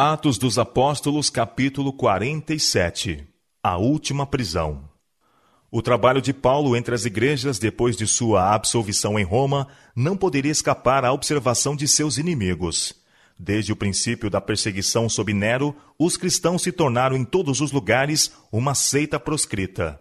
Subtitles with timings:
[0.00, 3.26] Atos dos Apóstolos, capítulo 47
[3.60, 4.88] A última prisão.
[5.72, 9.66] O trabalho de Paulo entre as igrejas depois de sua absolvição em Roma
[9.96, 12.94] não poderia escapar à observação de seus inimigos.
[13.36, 18.30] Desde o princípio da perseguição sob Nero, os cristãos se tornaram em todos os lugares
[18.52, 20.00] uma seita proscrita.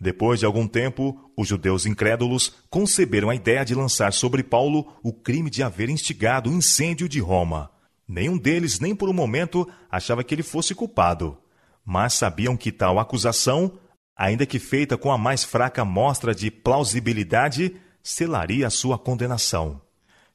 [0.00, 5.12] Depois de algum tempo, os judeus incrédulos conceberam a ideia de lançar sobre Paulo o
[5.12, 7.75] crime de haver instigado o incêndio de Roma.
[8.08, 11.36] Nenhum deles, nem por um momento, achava que ele fosse culpado.
[11.84, 13.78] Mas sabiam que tal acusação,
[14.16, 19.80] ainda que feita com a mais fraca mostra de plausibilidade, selaria a sua condenação.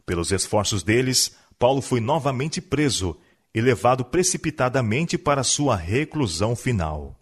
[0.06, 3.18] Pelos esforços deles, Paulo foi novamente preso
[3.54, 7.20] e levado precipitadamente para sua reclusão final.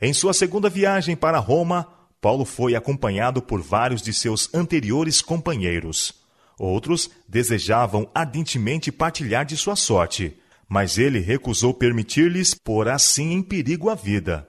[0.00, 1.86] Em sua segunda viagem para Roma,
[2.20, 6.19] Paulo foi acompanhado por vários de seus anteriores companheiros.
[6.60, 10.36] Outros desejavam ardentemente partilhar de sua sorte,
[10.68, 14.46] mas ele recusou permitir-lhes pôr assim em perigo a vida.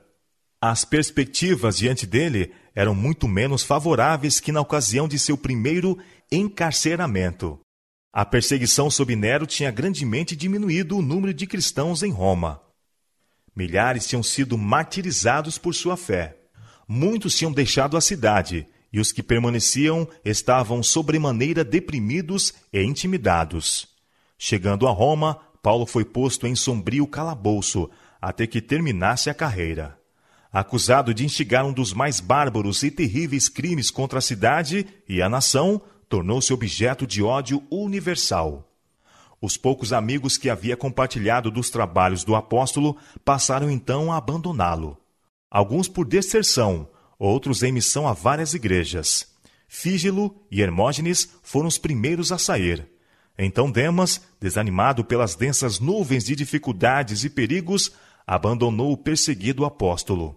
[0.62, 5.98] As perspectivas diante dele eram muito menos favoráveis que na ocasião de seu primeiro
[6.30, 7.58] encarceramento.
[8.12, 12.62] A perseguição sob Nero tinha grandemente diminuído o número de cristãos em Roma.
[13.56, 16.36] Milhares tinham sido martirizados por sua fé.
[16.86, 23.88] Muitos tinham deixado a cidade e os que permaneciam estavam sobremaneira deprimidos e intimidados.
[24.38, 27.90] Chegando a Roma, Paulo foi posto em sombrio calabouço
[28.22, 29.98] até que terminasse a carreira.
[30.52, 35.30] Acusado de instigar um dos mais bárbaros e terríveis crimes contra a cidade e a
[35.30, 38.68] nação, tornou-se objeto de ódio universal.
[39.42, 44.98] Os poucos amigos que havia compartilhado dos trabalhos do apóstolo passaram então a abandoná-lo.
[45.50, 46.88] Alguns por deserção,
[47.22, 49.28] outros em missão a várias igrejas.
[49.68, 52.88] Fígilo e Hermógenes foram os primeiros a sair.
[53.38, 57.92] Então Demas, desanimado pelas densas nuvens de dificuldades e perigos,
[58.26, 60.36] abandonou o perseguido apóstolo.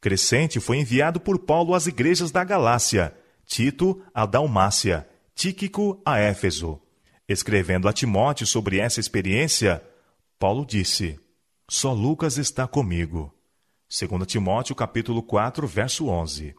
[0.00, 3.14] Crescente foi enviado por Paulo às igrejas da Galácia,
[3.46, 6.80] Tito à Dalmácia, Tíquico a Éfeso.
[7.28, 9.82] Escrevendo a Timóteo sobre essa experiência,
[10.38, 11.20] Paulo disse:
[11.68, 13.32] Só Lucas está comigo.
[13.92, 16.54] 2 Timóteo capítulo 4, verso 11.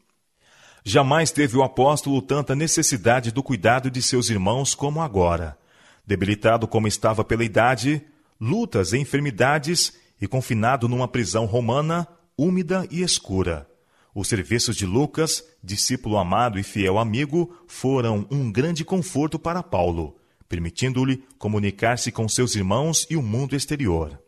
[0.86, 5.58] Jamais teve o apóstolo tanta necessidade do cuidado de seus irmãos como agora.
[6.06, 8.06] Debilitado como estava pela idade,
[8.40, 12.08] lutas e enfermidades e confinado numa prisão romana,
[12.38, 13.68] úmida e escura.
[14.14, 20.18] Os serviços de Lucas, discípulo amado e fiel amigo, foram um grande conforto para Paulo,
[20.48, 24.23] permitindo-lhe comunicar-se com seus irmãos e o mundo exterior.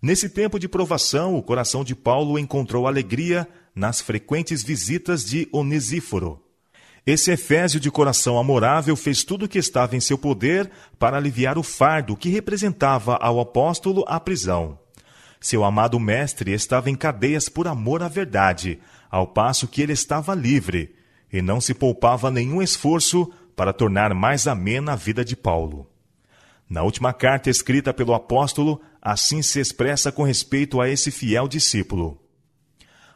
[0.00, 6.40] Nesse tempo de provação, o coração de Paulo encontrou alegria nas frequentes visitas de Onesíforo.
[7.04, 11.58] Esse Efésio de coração amorável fez tudo o que estava em seu poder para aliviar
[11.58, 14.78] o fardo que representava ao apóstolo a prisão.
[15.40, 18.78] Seu amado mestre estava em cadeias por amor à verdade,
[19.10, 20.94] ao passo que ele estava livre,
[21.32, 25.88] e não se poupava nenhum esforço para tornar mais amena a vida de Paulo.
[26.68, 32.20] Na última carta escrita pelo apóstolo, assim se expressa com respeito a esse fiel discípulo.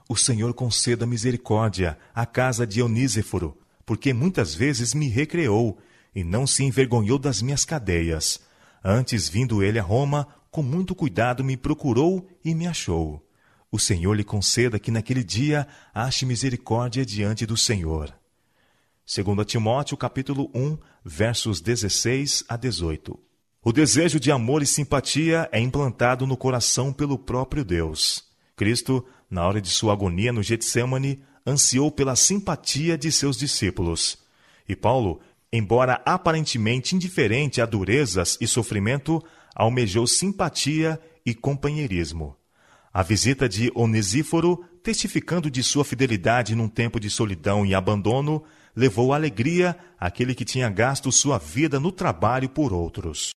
[0.08, 5.78] O Senhor conceda misericórdia à casa de Oníseforo, porque muitas vezes me recreou
[6.14, 8.40] e não se envergonhou das minhas cadeias.
[8.82, 13.26] Antes, vindo ele a Roma, com muito cuidado me procurou e me achou.
[13.70, 18.14] O Senhor lhe conceda que naquele dia ache misericórdia diante do Senhor.
[19.04, 23.31] Segundo Timóteo, capítulo 1, versos 16 a 18.
[23.64, 28.24] O desejo de amor e simpatia é implantado no coração pelo próprio Deus.
[28.56, 34.18] Cristo, na hora de sua agonia no Getsemane, ansiou pela simpatia de seus discípulos.
[34.68, 35.20] E Paulo,
[35.52, 39.22] embora aparentemente indiferente a durezas e sofrimento,
[39.54, 42.36] almejou simpatia e companheirismo.
[42.92, 48.42] A visita de Onesíforo, testificando de sua fidelidade num tempo de solidão e abandono,
[48.74, 53.30] levou alegria àquele que tinha gasto sua vida no trabalho por outros.